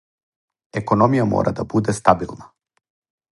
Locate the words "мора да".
1.33-1.67